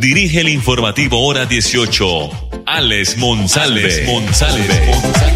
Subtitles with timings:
[0.00, 3.82] dirige el informativo Hora 18, Alex Monsalve.
[3.82, 5.28] Alex Monsalve.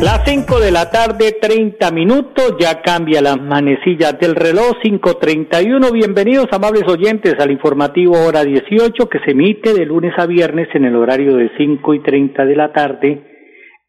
[0.00, 5.92] Las 5 de la tarde, 30 minutos, ya cambia las manecillas del reloj, 5.31.
[5.92, 10.84] Bienvenidos, amables oyentes, al informativo Hora 18 que se emite de lunes a viernes en
[10.84, 13.37] el horario de 5 y 30 de la tarde.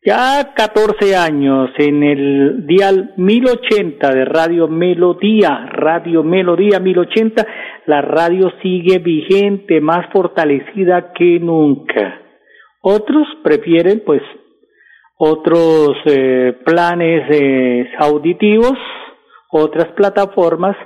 [0.01, 7.45] Ya 14 años en el dial 1080 de Radio Melodía, Radio Melodía 1080,
[7.85, 12.21] la radio sigue vigente, más fortalecida que nunca.
[12.81, 14.21] Otros prefieren pues
[15.17, 18.77] otros eh, planes eh, auditivos,
[19.51, 20.77] otras plataformas,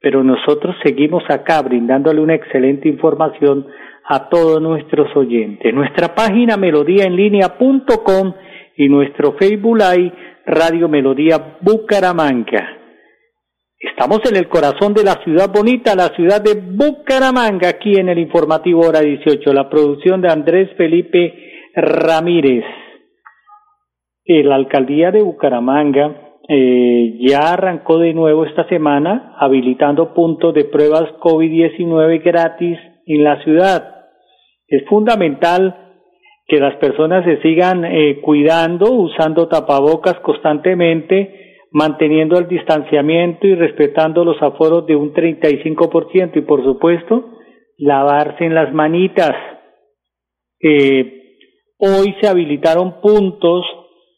[0.00, 3.66] pero nosotros seguimos acá brindándole una excelente información
[4.04, 5.74] a todos nuestros oyentes.
[5.74, 8.32] Nuestra página melodíaenlínea.com
[8.80, 10.12] y nuestro Facebook Live
[10.46, 12.78] Radio Melodía Bucaramanga.
[13.78, 18.18] Estamos en el corazón de la ciudad bonita, la ciudad de Bucaramanga, aquí en el
[18.18, 21.34] informativo hora 18, la producción de Andrés Felipe
[21.74, 22.64] Ramírez
[24.26, 31.04] la alcaldía de Bucaramanga eh, ya arrancó de nuevo esta semana habilitando puntos de pruebas
[31.20, 34.06] COVID-19 gratis en la ciudad.
[34.68, 35.89] Es fundamental
[36.50, 44.24] que las personas se sigan eh, cuidando, usando tapabocas constantemente, manteniendo el distanciamiento y respetando
[44.24, 47.36] los aforos de un 35% y por supuesto
[47.78, 49.30] lavarse en las manitas.
[50.60, 51.36] Eh,
[51.78, 53.64] hoy se habilitaron puntos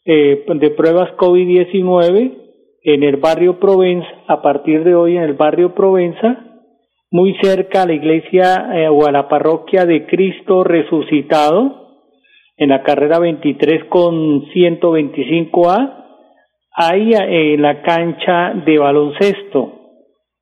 [0.06, 2.38] eh, de pruebas COVID-19
[2.84, 6.47] en el barrio Provenza, a partir de hoy en el barrio Provenza,
[7.10, 11.81] muy cerca a la iglesia eh, o a la parroquia de Cristo Resucitado,
[12.62, 16.05] en la carrera 23 con 125A,
[16.77, 19.81] ahí en la cancha de baloncesto.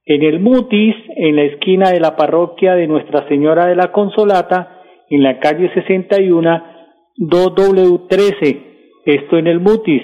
[0.04, 4.82] En el Mutis, en la esquina de la parroquia de Nuestra Señora de la Consolata,
[5.08, 6.62] en la calle 61,
[7.20, 8.58] 2W13,
[9.06, 10.02] esto en el Mutis,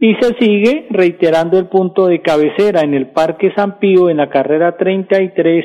[0.00, 4.28] y se sigue reiterando el punto de cabecera en el Parque San Pío en la
[4.28, 5.64] carrera 33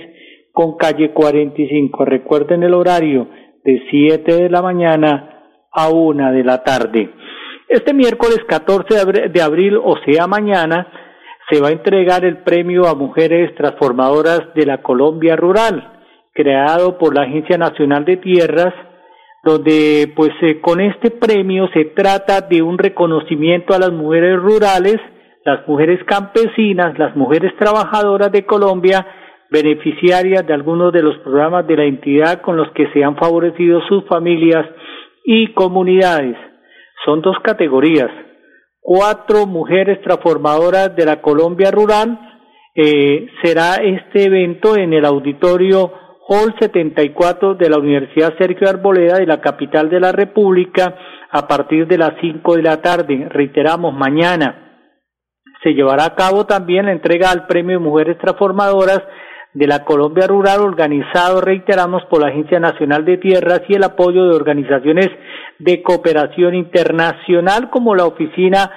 [0.54, 2.06] con calle 45.
[2.06, 3.28] Recuerden el horario
[3.66, 5.33] de 7 de la mañana
[5.74, 7.14] a 1 de la tarde.
[7.68, 10.88] Este miércoles 14 de abril, o sea mañana,
[11.50, 16.04] se va a entregar el premio a mujeres transformadoras de la Colombia Rural,
[16.34, 18.74] creado por la Agencia Nacional de Tierras
[19.44, 24.98] donde pues eh, con este premio se trata de un reconocimiento a las mujeres rurales,
[25.44, 29.06] las mujeres campesinas, las mujeres trabajadoras de Colombia,
[29.50, 33.82] beneficiarias de algunos de los programas de la entidad con los que se han favorecido
[33.88, 34.66] sus familias
[35.24, 36.36] y comunidades.
[37.06, 38.10] Son dos categorías.
[38.80, 42.20] Cuatro mujeres transformadoras de la Colombia rural.
[42.76, 45.92] Eh, será este evento en el auditorio
[46.28, 50.96] Hall 74 de la Universidad Sergio Arboleda de la capital de la República
[51.30, 53.28] a partir de las 5 de la tarde.
[53.30, 54.64] Reiteramos, mañana
[55.64, 59.02] se llevará a cabo también la entrega al Premio Mujeres Transformadoras
[59.53, 64.25] de la Colombia Rural organizado, reiteramos, por la Agencia Nacional de Tierras y el apoyo
[64.25, 65.09] de organizaciones
[65.59, 68.72] de cooperación internacional como la Oficina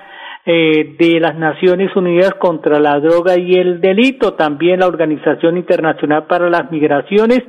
[0.45, 6.27] eh, de las Naciones Unidas contra la Droga y el Delito, también la Organización Internacional
[6.27, 7.43] para las Migraciones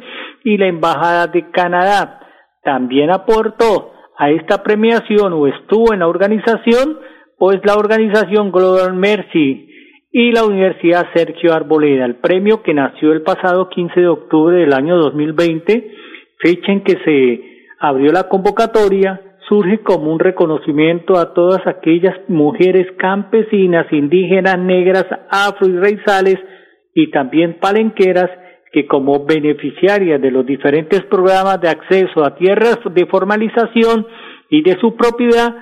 [0.44, 2.22] y la Embajada de Canadá.
[2.64, 6.98] También aportó a esta premiación o estuvo en la organización,
[7.38, 9.68] pues la organización Global Mercy
[10.12, 14.74] y la Universidad Sergio Arboleda, el premio que nació el pasado 15 de octubre del
[14.74, 15.92] año 2020,
[16.40, 17.42] fecha en que se
[17.80, 25.68] abrió la convocatoria surge como un reconocimiento a todas aquellas mujeres campesinas, indígenas, negras, afro
[25.68, 26.38] y raizales
[26.94, 28.30] y también palenqueras
[28.72, 34.06] que como beneficiarias de los diferentes programas de acceso a tierras de formalización
[34.50, 35.56] y de su propiedad,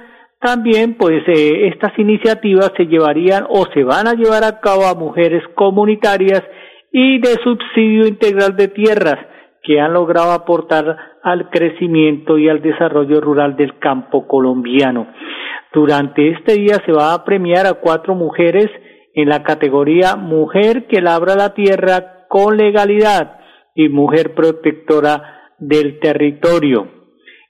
[0.46, 4.94] también pues eh, estas iniciativas se llevarían o se van a llevar a cabo a
[4.94, 6.44] mujeres comunitarias
[6.92, 9.18] y de subsidio integral de tierras
[9.64, 15.08] que han logrado aportar al crecimiento y al desarrollo rural del campo colombiano.
[15.74, 18.68] Durante este día se va a premiar a cuatro mujeres
[19.16, 23.40] en la categoría Mujer que labra la tierra con legalidad
[23.74, 27.05] y mujer protectora del territorio.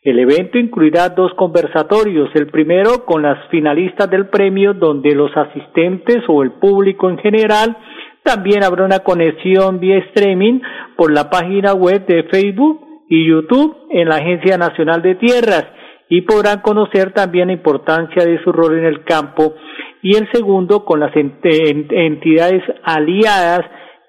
[0.05, 6.17] El evento incluirá dos conversatorios, el primero con las finalistas del premio donde los asistentes
[6.27, 7.75] o el público en general
[8.21, 10.59] también habrá una conexión vía streaming
[10.95, 15.65] por la página web de Facebook y YouTube en la Agencia Nacional de Tierras
[16.07, 19.55] y podrán conocer también la importancia de su rol en el campo.
[20.03, 23.61] Y el segundo con las entidades aliadas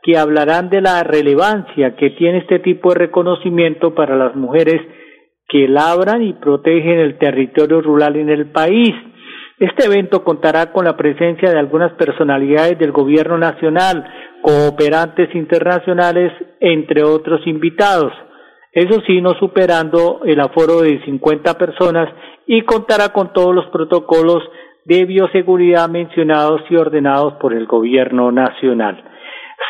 [0.02, 4.82] que hablarán de la relevancia que tiene este tipo de reconocimiento para las mujeres
[5.48, 8.94] que labran y protegen el territorio rural en el país.
[9.58, 14.04] Este evento contará con la presencia de algunas personalidades del gobierno nacional,
[14.42, 18.12] cooperantes internacionales, entre otros invitados.
[18.72, 22.10] Eso sí, no superando el aforo de 50 personas
[22.46, 24.42] y contará con todos los protocolos
[24.84, 29.02] de bioseguridad mencionados y ordenados por el gobierno nacional.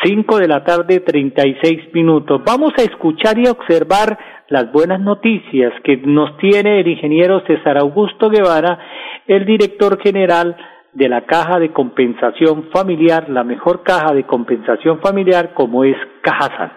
[0.03, 2.41] Cinco de la tarde, treinta y seis minutos.
[2.45, 4.17] Vamos a escuchar y observar
[4.49, 8.79] las buenas noticias que nos tiene el ingeniero César Augusto Guevara,
[9.27, 10.55] el director general
[10.93, 16.71] de la Caja de Compensación Familiar, la mejor caja de compensación familiar como es Cajazán.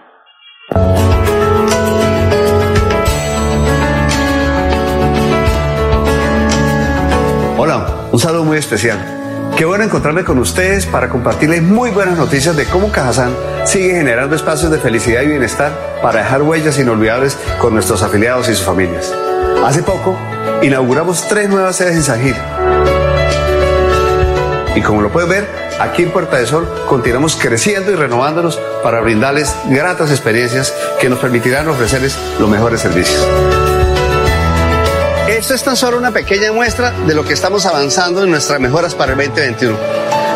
[7.56, 9.19] Hola, un saludo muy especial.
[9.60, 13.36] Qué bueno encontrarme con ustedes para compartirles muy buenas noticias de cómo Cajazán
[13.66, 18.54] sigue generando espacios de felicidad y bienestar para dejar huellas inolvidables con nuestros afiliados y
[18.54, 19.14] sus familias.
[19.62, 20.16] Hace poco
[20.62, 22.36] inauguramos tres nuevas sedes en Sajir.
[24.74, 25.46] Y como lo pueden ver,
[25.78, 31.18] aquí en Puerta de Sol continuamos creciendo y renovándonos para brindarles gratas experiencias que nos
[31.18, 33.28] permitirán ofrecerles los mejores servicios.
[35.40, 38.94] Esto es tan solo una pequeña muestra de lo que estamos avanzando en nuestras mejoras
[38.94, 39.74] para el 2021.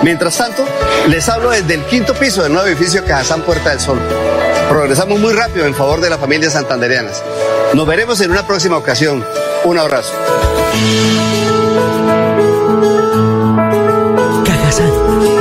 [0.03, 0.65] Mientras tanto,
[1.09, 3.99] les hablo desde el quinto piso del nuevo edificio Cajazán Puerta del Sol.
[4.71, 7.23] Progresamos muy rápido en favor de las familias santandereanas.
[7.75, 9.23] Nos veremos en una próxima ocasión.
[9.65, 10.15] Un abrazo.
[14.47, 14.91] Cajazán.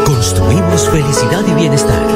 [0.03, 2.12] Construimos felicidad y bienestar.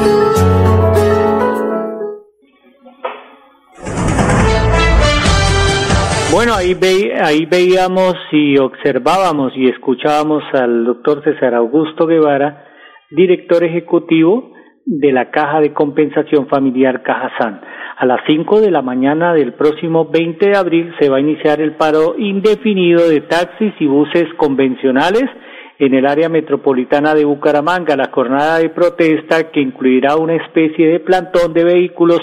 [6.58, 6.76] Ahí,
[7.22, 12.66] ahí veíamos y observábamos y escuchábamos al doctor César Augusto Guevara,
[13.12, 17.62] director ejecutivo de la Caja de Compensación Familiar Cajazán.
[18.00, 21.62] A las 5 de la mañana del próximo 20 de abril se va a iniciar
[21.62, 25.26] el paro indefinido de taxis y buses convencionales
[25.78, 27.96] en el área metropolitana de Bucaramanga.
[27.96, 32.20] La jornada de protesta, que incluirá una especie de plantón de vehículos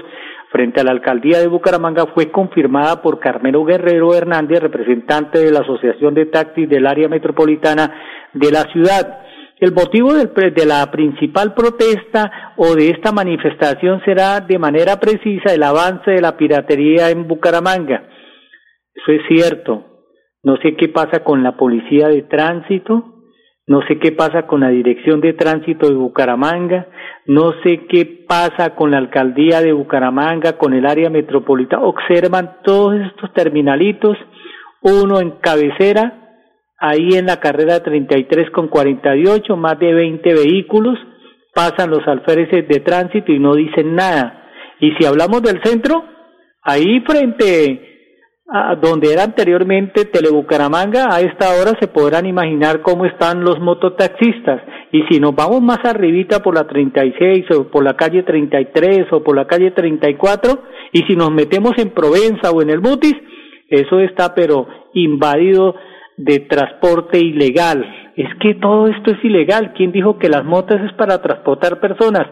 [0.54, 5.60] frente a la alcaldía de Bucaramanga fue confirmada por Carmelo Guerrero Hernández, representante de la
[5.60, 7.92] Asociación de Taxis del área metropolitana
[8.32, 9.18] de la ciudad.
[9.58, 15.64] El motivo de la principal protesta o de esta manifestación será de manera precisa el
[15.64, 18.04] avance de la piratería en Bucaramanga.
[18.94, 19.84] Eso es cierto.
[20.44, 23.13] No sé qué pasa con la policía de tránsito,
[23.66, 26.86] no sé qué pasa con la Dirección de Tránsito de Bucaramanga,
[27.26, 31.84] no sé qué pasa con la Alcaldía de Bucaramanga, con el área metropolitana.
[31.84, 34.18] Observan todos estos terminalitos,
[34.82, 36.42] uno en cabecera,
[36.78, 40.98] ahí en la carrera 33 con 48, más de 20 vehículos,
[41.54, 44.42] pasan los alféreces de tránsito y no dicen nada.
[44.80, 46.04] Y si hablamos del centro,
[46.62, 47.93] ahí frente
[48.80, 54.60] donde era anteriormente Telebucaramanga, a esta hora se podrán imaginar cómo están los mototaxistas.
[54.92, 59.24] Y si nos vamos más arribita por la 36 o por la calle 33 o
[59.24, 63.16] por la calle 34, y si nos metemos en Provenza o en el Mutis,
[63.68, 65.74] eso está pero invadido
[66.18, 67.84] de transporte ilegal.
[68.14, 69.72] Es que todo esto es ilegal.
[69.74, 72.28] ¿Quién dijo que las motos es para transportar personas?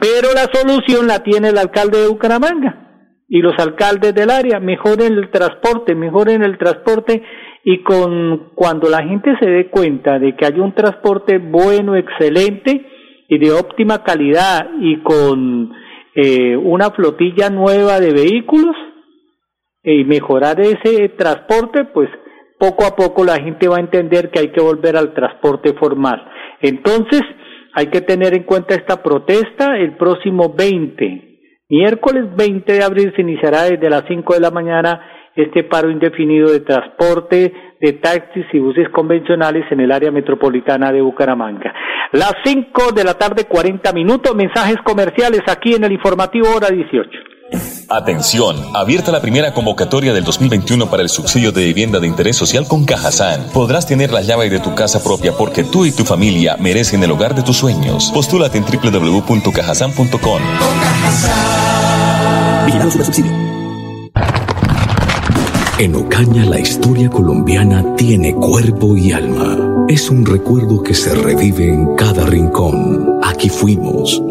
[0.00, 2.83] Pero la solución la tiene el alcalde de Bucaramanga
[3.28, 7.22] y los alcaldes del área mejoren el transporte, mejoren el transporte
[7.64, 12.86] y con cuando la gente se dé cuenta de que hay un transporte bueno, excelente
[13.28, 15.72] y de óptima calidad y con
[16.14, 18.76] eh, una flotilla nueva de vehículos
[19.82, 22.08] y mejorar ese transporte, pues
[22.58, 26.22] poco a poco la gente va a entender que hay que volver al transporte formal.
[26.60, 27.22] Entonces,
[27.72, 31.33] hay que tener en cuenta esta protesta el próximo 20
[31.70, 35.00] Miércoles 20 de abril se iniciará desde las 5 de la mañana
[35.34, 41.00] este paro indefinido de transporte de taxis y buses convencionales en el área metropolitana de
[41.00, 41.72] Bucaramanga.
[42.12, 47.33] Las 5 de la tarde, 40 minutos, mensajes comerciales aquí en el informativo hora 18.
[47.88, 52.66] Atención, abierta la primera convocatoria del 2021 para el subsidio de vivienda de interés social
[52.66, 53.48] con Cajazán.
[53.52, 57.10] Podrás tener la llave de tu casa propia porque tú y tu familia merecen el
[57.10, 58.10] hogar de tus sueños.
[58.12, 60.42] Postúlate en www.cajazán.com.
[62.66, 63.32] Vigilado subsidio.
[65.78, 69.86] En Ocaña la historia colombiana tiene cuerpo y alma.
[69.88, 73.18] Es un recuerdo que se revive en cada rincón.
[73.22, 74.22] Aquí fuimos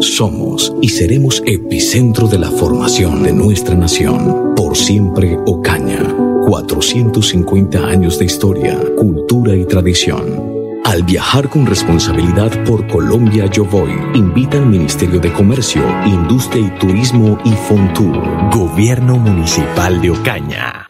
[0.00, 4.54] somos y seremos epicentro de la formación de nuestra nación.
[4.56, 6.14] Por siempre Ocaña.
[6.46, 10.50] 450 años de historia, cultura y tradición.
[10.84, 16.78] Al viajar con responsabilidad por Colombia Yo Voy, invita al Ministerio de Comercio, Industria y
[16.80, 18.18] Turismo y Fontur.
[18.52, 20.89] Gobierno Municipal de Ocaña.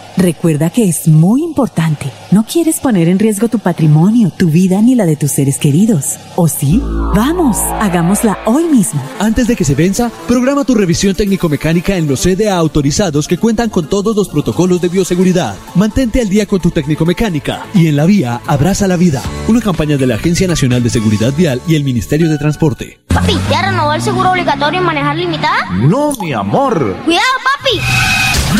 [0.17, 2.11] Recuerda que es muy importante.
[2.31, 6.17] No quieres poner en riesgo tu patrimonio, tu vida ni la de tus seres queridos.
[6.35, 6.81] ¿O sí?
[7.15, 9.01] Vamos, hagámosla hoy mismo.
[9.19, 13.69] Antes de que se venza, programa tu revisión técnico-mecánica en los CDA autorizados que cuentan
[13.69, 15.55] con todos los protocolos de bioseguridad.
[15.75, 19.21] Mantente al día con tu técnico-mecánica y en la vía abraza la vida.
[19.47, 22.99] Una campaña de la Agencia Nacional de Seguridad Vial y el Ministerio de Transporte.
[23.07, 25.69] Papi, ¿ya renovó el seguro obligatorio en manejar limitada?
[25.71, 26.95] No, mi amor.
[27.05, 27.25] Cuidado,
[27.57, 28.30] papi.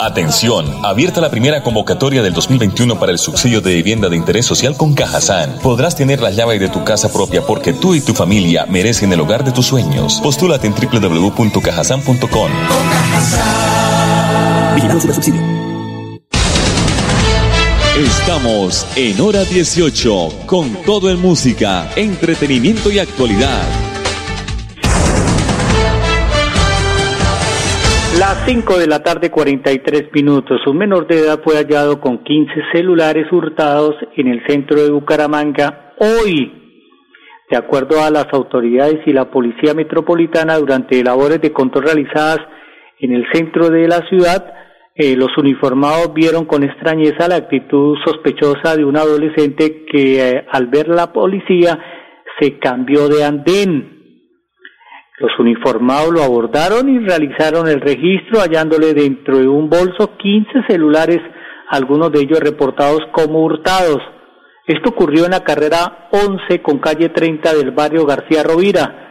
[0.00, 4.74] Atención, abierta la primera convocatoria del 2021 para el subsidio de vivienda de interés social
[4.74, 5.58] con Cajazán.
[5.62, 9.20] Podrás tener la llave de tu casa propia porque tú y tu familia merecen el
[9.20, 10.18] hogar de tus sueños.
[10.22, 12.50] Postúlate en www.cajazán.com.
[15.00, 15.42] Subsidio.
[17.98, 23.60] Estamos en hora 18 con todo en música, entretenimiento y actualidad.
[28.20, 30.60] Las 5 de la tarde, 43 minutos.
[30.66, 35.94] Un menor de edad fue hallado con 15 celulares hurtados en el centro de Bucaramanga
[35.96, 36.52] hoy.
[37.50, 42.40] De acuerdo a las autoridades y la Policía Metropolitana, durante labores de control realizadas
[42.98, 44.52] en el centro de la ciudad,
[44.94, 50.66] eh, los uniformados vieron con extrañeza la actitud sospechosa de un adolescente que eh, al
[50.66, 51.78] ver la policía
[52.38, 53.99] se cambió de andén.
[55.20, 61.18] Los uniformados lo abordaron y realizaron el registro hallándole dentro de un bolso 15 celulares,
[61.68, 63.98] algunos de ellos reportados como hurtados.
[64.66, 69.08] Esto ocurrió en la carrera 11 con calle 30 del barrio García Rovira.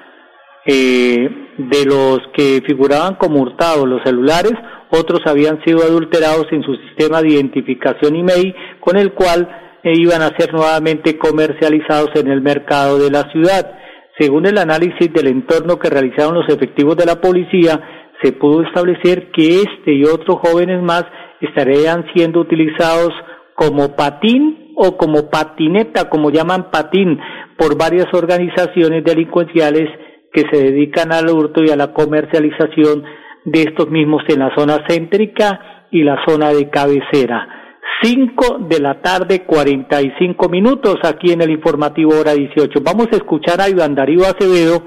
[0.66, 4.54] Eh, de los que figuraban como hurtados los celulares,
[4.90, 9.48] otros habían sido adulterados en su sistema de identificación email con el cual
[9.84, 13.80] iban a ser nuevamente comercializados en el mercado de la ciudad.
[14.20, 19.32] Según el análisis del entorno que realizaron los efectivos de la policía, se pudo establecer
[19.32, 21.06] que este y otros jóvenes más
[21.40, 23.12] estarían siendo utilizados
[23.56, 27.18] como patín o como patineta, como llaman patín,
[27.58, 29.90] por varias organizaciones delincuenciales
[30.34, 33.04] que se dedican al hurto y a la comercialización
[33.46, 37.59] de estos mismos en la zona céntrica y la zona de cabecera.
[38.02, 42.80] 5 de la tarde, 45 minutos aquí en el informativo hora 18.
[42.82, 44.86] Vamos a escuchar a Iván Darío Acevedo,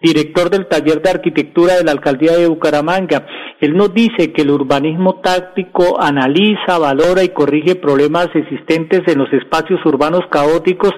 [0.00, 3.26] director del taller de arquitectura de la alcaldía de Bucaramanga.
[3.60, 9.32] Él nos dice que el urbanismo táctico analiza, valora y corrige problemas existentes en los
[9.32, 10.92] espacios urbanos caóticos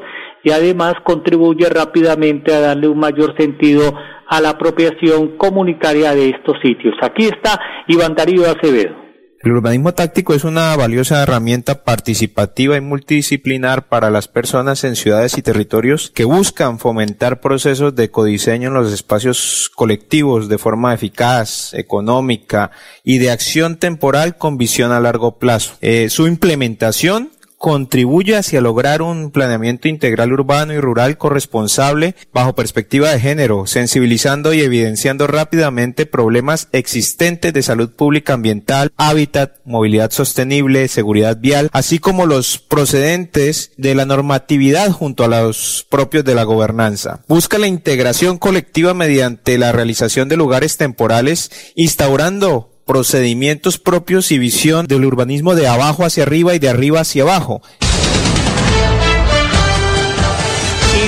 [0.45, 3.93] y además contribuye rápidamente a darle un mayor sentido
[4.29, 6.95] a la apropiación comunitaria de estos sitios.
[7.03, 9.06] Aquí está Iván Darío Acevedo.
[9.47, 15.39] El urbanismo táctico es una valiosa herramienta participativa y multidisciplinar para las personas en ciudades
[15.39, 21.75] y territorios que buscan fomentar procesos de codiseño en los espacios colectivos de forma eficaz,
[21.75, 22.73] económica
[23.05, 25.75] y de acción temporal con visión a largo plazo.
[25.81, 33.11] Eh, su implementación contribuye hacia lograr un planeamiento integral urbano y rural corresponsable bajo perspectiva
[33.11, 40.89] de género, sensibilizando y evidenciando rápidamente problemas existentes de salud pública ambiental, hábitat, movilidad sostenible,
[40.89, 46.45] seguridad vial, así como los procedentes de la normatividad junto a los propios de la
[46.45, 47.23] gobernanza.
[47.29, 54.87] Busca la integración colectiva mediante la realización de lugares temporales, instaurando procedimientos propios y visión
[54.87, 57.61] del urbanismo de abajo hacia arriba y de arriba hacia abajo.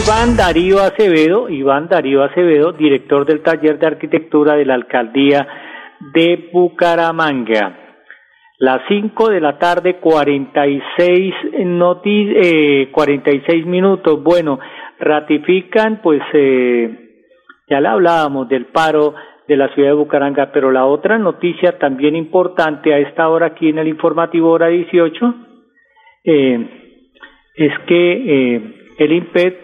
[0.05, 5.47] Iván Darío Acevedo, Iván Darío Acevedo, director del taller de arquitectura de la alcaldía
[6.15, 7.77] de Bucaramanga.
[8.59, 14.21] Las 5 de la tarde, 46, noti eh, 46 minutos.
[14.23, 14.59] Bueno,
[14.99, 16.91] ratifican, pues eh,
[17.69, 19.15] ya le hablábamos del paro
[19.49, 20.53] de la ciudad de Bucaranga.
[20.53, 25.35] Pero la otra noticia también importante a esta hora aquí en el informativo hora 18
[26.25, 26.69] eh,
[27.57, 28.63] es que eh,
[28.99, 29.55] el INPED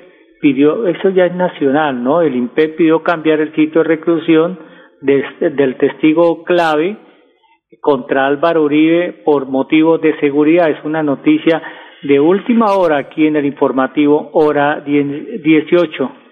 [0.41, 2.23] pidió, eso ya es nacional, ¿no?
[2.23, 4.59] El INPED pidió cambiar el sitio de reclusión
[5.01, 6.97] del testigo clave
[7.81, 10.71] contra Álvaro Uribe por motivos de seguridad.
[10.71, 11.63] Es una noticia
[12.03, 16.24] de última hora aquí en el informativo hora 18.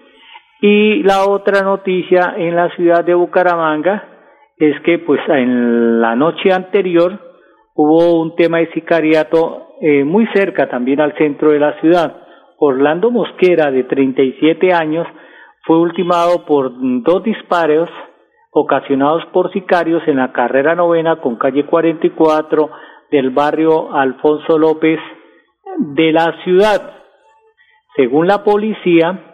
[0.65, 4.01] Y la otra noticia en la ciudad de Bucaramanga
[4.55, 7.19] es que pues en la noche anterior
[7.75, 12.15] hubo un tema de sicariato eh, muy cerca también al centro de la ciudad.
[12.59, 15.05] Orlando Mosquera, de 37 años,
[15.65, 16.71] fue ultimado por
[17.03, 17.89] dos disparos
[18.51, 22.69] ocasionados por sicarios en la carrera novena con calle 44
[23.11, 25.01] del barrio Alfonso López
[25.77, 27.01] de la ciudad.
[27.97, 29.32] Según la policía,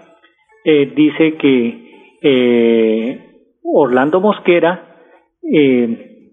[0.63, 3.19] eh, dice que eh,
[3.63, 4.97] Orlando Mosquera
[5.41, 6.31] eh,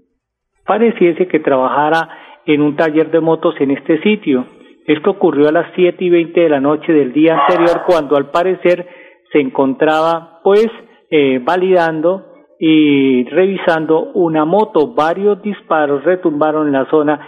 [0.65, 2.09] pareciese que trabajara
[2.45, 4.47] en un taller de motos en este sitio.
[4.87, 8.31] Esto ocurrió a las siete y veinte de la noche del día anterior, cuando al
[8.31, 8.87] parecer
[9.33, 10.69] se encontraba, pues,
[11.11, 12.25] eh, validando
[12.59, 14.95] y revisando una moto.
[14.95, 17.21] Varios disparos retumbaron en la zona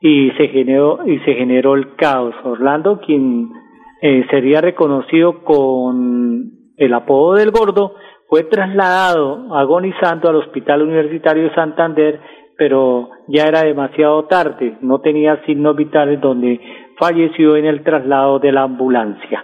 [0.00, 2.34] y se generó y se generó el caos.
[2.44, 3.50] Orlando, quien
[4.02, 7.94] eh, sería reconocido con el apodo del gordo,
[8.28, 12.20] fue trasladado agonizando al Hospital Universitario de Santander,
[12.56, 16.60] pero ya era demasiado tarde, no tenía signos vitales donde
[16.98, 19.42] falleció en el traslado de la ambulancia.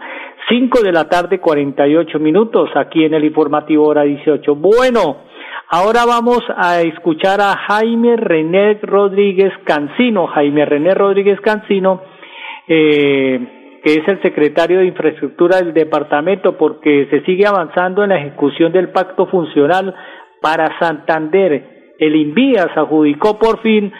[0.48, 4.54] Cinco de la tarde, cuarenta y ocho minutos, aquí en el informativo hora 18.
[4.54, 5.16] Bueno,
[5.70, 10.28] ahora vamos a escuchar a Jaime René Rodríguez Cancino.
[10.28, 12.02] Jaime René Rodríguez Cancino,
[12.68, 13.55] eh,
[13.86, 18.72] que es el secretario de Infraestructura del departamento, porque se sigue avanzando en la ejecución
[18.72, 19.94] del pacto funcional
[20.42, 21.94] para Santander.
[21.96, 23.92] El Invías adjudicó por fin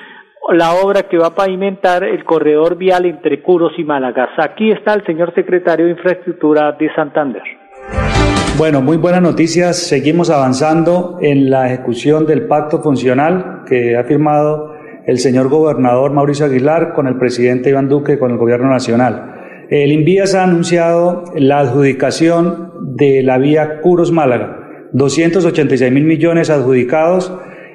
[0.53, 4.31] la obra que va a pavimentar el corredor vial entre Curos y Málaga.
[4.39, 7.43] Aquí está el señor secretario de Infraestructura de Santander.
[8.59, 9.87] Bueno, muy buenas noticias.
[9.87, 14.75] Seguimos avanzando en la ejecución del pacto funcional que ha firmado
[15.07, 19.36] el señor gobernador Mauricio Aguilar con el presidente Iván Duque con el gobierno nacional.
[19.71, 27.33] El Invías ha anunciado la adjudicación de la vía Curos-Málaga, 286 mil millones adjudicados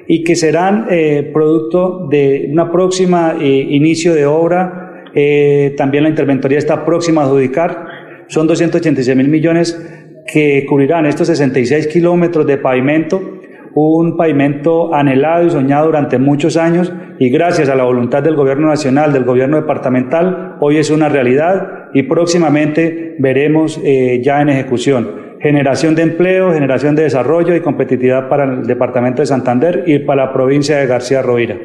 [0.08, 5.04] y que serán eh, producto de una próxima eh, inicio de obra.
[5.14, 7.86] Eh, también la interventoría está próxima a adjudicar.
[8.28, 9.78] Son 286 mil millones
[10.26, 13.41] que cubrirán estos 66 kilómetros de pavimento
[13.74, 18.68] un pavimento anhelado y soñado durante muchos años y gracias a la voluntad del gobierno
[18.68, 25.22] nacional, del gobierno departamental, hoy es una realidad y próximamente veremos eh, ya en ejecución.
[25.40, 30.26] Generación de empleo, generación de desarrollo y competitividad para el departamento de Santander y para
[30.26, 31.56] la provincia de García Rovira.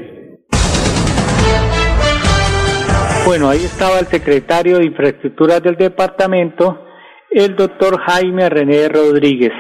[3.25, 6.85] Bueno, ahí estaba el secretario de Infraestructura del departamento,
[7.29, 9.51] el doctor Jaime René Rodríguez.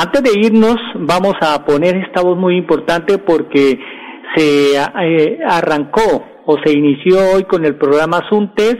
[0.00, 3.80] Antes de irnos, vamos a poner esta voz muy importante porque
[4.36, 8.76] se eh, arrancó o se inició hoy con el programa Suntes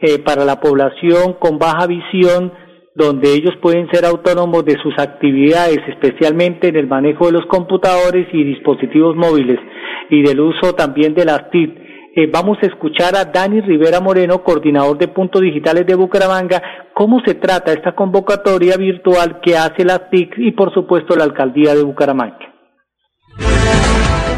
[0.00, 2.50] eh, para la población con baja visión,
[2.94, 8.26] donde ellos pueden ser autónomos de sus actividades, especialmente en el manejo de los computadores
[8.32, 9.58] y dispositivos móviles
[10.08, 11.83] y del uso también de las TIC.
[12.16, 16.62] Eh, vamos a escuchar a Dani Rivera Moreno, coordinador de puntos digitales de Bucaramanga,
[16.94, 21.74] cómo se trata esta convocatoria virtual que hace la TIC y por supuesto la alcaldía
[21.74, 22.38] de Bucaramanga.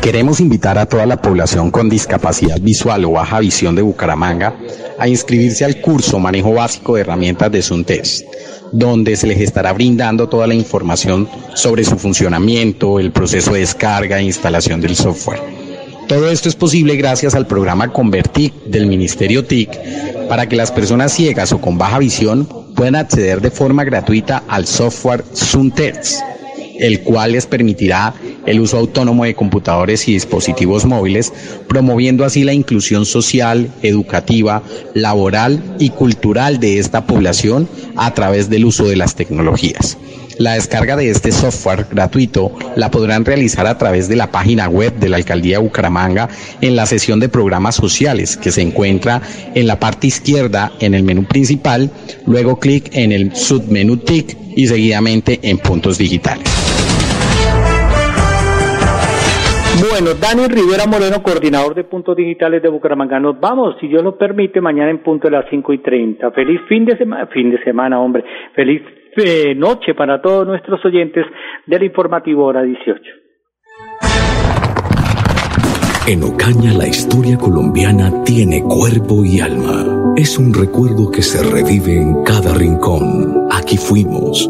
[0.00, 4.54] Queremos invitar a toda la población con discapacidad visual o baja visión de Bucaramanga
[4.98, 8.24] a inscribirse al curso Manejo Básico de Herramientas de Suntes,
[8.72, 14.18] donde se les estará brindando toda la información sobre su funcionamiento, el proceso de descarga
[14.18, 15.55] e instalación del software.
[16.08, 19.70] Todo esto es posible gracias al programa Convertic del Ministerio TIC
[20.28, 24.66] para que las personas ciegas o con baja visión puedan acceder de forma gratuita al
[24.66, 26.22] software Suntes
[26.78, 28.14] el cual les permitirá
[28.44, 31.32] el uso autónomo de computadores y dispositivos móviles,
[31.68, 34.62] promoviendo así la inclusión social, educativa,
[34.94, 39.96] laboral y cultural de esta población a través del uso de las tecnologías.
[40.38, 44.92] La descarga de este software gratuito la podrán realizar a través de la página web
[44.96, 46.28] de la Alcaldía de Bucaramanga
[46.60, 49.22] en la sesión de programas sociales que se encuentra
[49.54, 51.90] en la parte izquierda en el menú principal,
[52.26, 56.44] luego clic en el submenú TIC y seguidamente en puntos digitales.
[59.90, 63.18] Bueno, Dani Rivera Moreno, coordinador de puntos digitales de Bucaramanga.
[63.18, 66.30] Nos vamos, si Dios lo permite, mañana en punto de las cinco y treinta.
[66.32, 68.24] Feliz fin de semana, fin de semana, hombre.
[68.54, 68.82] Feliz
[69.56, 71.24] noche para todos nuestros oyentes
[71.66, 73.00] del informativo hora 18.
[76.08, 80.14] En Ocaña la historia colombiana tiene cuerpo y alma.
[80.16, 83.48] Es un recuerdo que se revive en cada rincón.
[83.50, 84.48] Aquí fuimos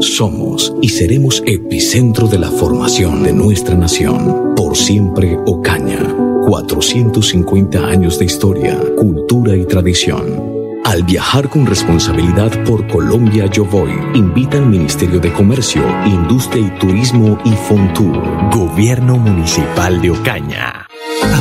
[0.00, 4.54] somos y seremos epicentro de la formación de nuestra nación.
[4.54, 5.98] Por siempre Ocaña.
[6.46, 10.43] 450 años de historia, cultura y tradición.
[10.84, 16.78] Al viajar con responsabilidad por Colombia Yo Voy, invita al Ministerio de Comercio, Industria y
[16.78, 18.20] Turismo y Fontur.
[18.52, 20.83] Gobierno Municipal de Ocaña.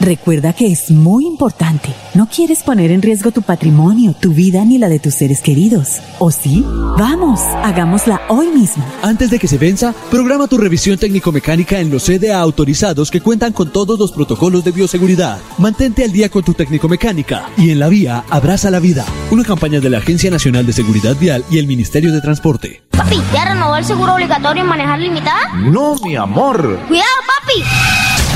[0.00, 1.88] Recuerda que es muy importante.
[2.14, 5.98] No quieres poner en riesgo tu patrimonio, tu vida ni la de tus seres queridos.
[6.20, 6.64] ¿O sí?
[6.96, 8.84] Vamos, hagámosla hoy mismo.
[9.02, 13.52] Antes de que se venza, programa tu revisión técnico-mecánica en los CDA autorizados que cuentan
[13.52, 15.38] con todos los protocolos de bioseguridad.
[15.58, 19.04] Mantente al día con tu técnico-mecánica y en la vía abraza la vida.
[19.30, 22.82] Una campaña de la Agencia Nacional de Seguridad Vial y el Ministerio de Transporte.
[22.90, 25.52] Papi, ¿ya renovó el seguro obligatorio en manejar limitada?
[25.56, 26.78] No, mi amor.
[26.88, 27.27] Cuidado.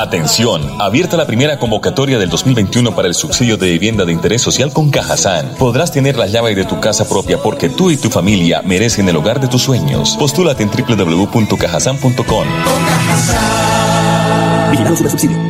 [0.00, 4.72] Atención, abierta la primera convocatoria del 2021 para el subsidio de vivienda de interés social
[4.72, 5.56] con Cajazán.
[5.58, 9.16] Podrás tener la llave de tu casa propia porque tú y tu familia merecen el
[9.16, 10.16] hogar de tus sueños.
[10.18, 12.46] Postúlate en www.cajazán.com.
[14.72, 15.49] A la